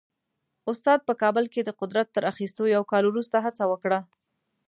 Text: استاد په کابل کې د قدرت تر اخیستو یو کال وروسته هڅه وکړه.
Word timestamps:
استاد 0.71 0.99
په 1.07 1.13
کابل 1.21 1.45
کې 1.53 1.61
د 1.63 1.69
قدرت 1.81 2.07
تر 2.15 2.23
اخیستو 2.31 2.63
یو 2.75 2.83
کال 2.91 3.03
وروسته 3.07 3.37
هڅه 3.45 3.63
وکړه. 3.71 3.99